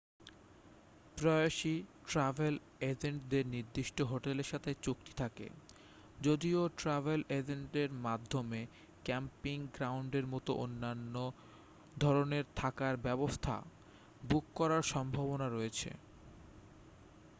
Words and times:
প্রায়শই 1.17 1.77
ট্র্যাভেল 2.07 2.55
এজেন্টদের 2.81 3.45
নির্দিষ্ট 3.47 3.97
হোটেলের 4.01 4.47
সাথে 4.47 4.71
চুক্তি 4.83 5.13
থাকে 5.17 5.47
যদিও 6.21 6.61
ট্র্যাভেল 6.77 7.21
এজেন্টের 7.31 7.89
মাধ্যমে 8.01 8.61
ক্যাম্পিং 9.05 9.57
গ্রাউন্ডের 9.73 10.25
মতো 10.27 10.51
অন্যান্য 10.55 11.15
ধরণের 11.99 12.45
থাকার 12.55 12.95
ব্যবস্থা 12.97 13.55
বুক 14.23 14.45
করার 14.55 14.83
সম্ভাবনা 14.93 15.47
রয়েছে 15.47 15.89